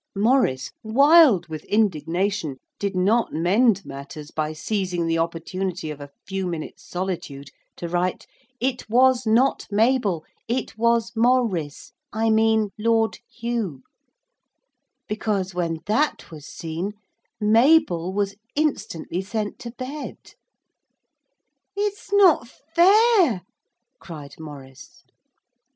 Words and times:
Maurice, 0.15 0.71
wild 0.81 1.47
with 1.47 1.63
indignation, 1.65 2.57
did 2.79 2.95
not 2.95 3.33
mend 3.33 3.85
matters 3.85 4.31
by 4.31 4.51
seizing 4.51 5.05
the 5.05 5.19
opportunity 5.19 5.91
of 5.91 6.01
a 6.01 6.09
few 6.25 6.47
minutes' 6.47 6.89
solitude 6.89 7.51
to 7.77 7.87
write: 7.87 8.25
'It 8.59 8.83
was 8.89 9.27
not 9.27 9.67
Mabel 9.69 10.25
it 10.47 10.75
was 10.75 11.11
Maur 11.15 11.55
ice 11.55 11.91
I 12.11 12.31
mean 12.31 12.71
Lord 12.79 13.19
Hugh,' 13.31 13.83
because 15.07 15.53
when 15.53 15.81
that 15.85 16.31
was 16.31 16.47
seen 16.47 16.93
Mabel 17.39 18.11
was 18.11 18.35
instantly 18.55 19.21
sent 19.21 19.59
to 19.59 19.69
bed. 19.69 20.33
'It's 21.75 22.11
not 22.11 22.47
fair!' 22.73 23.43
cried 23.99 24.33
Maurice. 24.39 25.03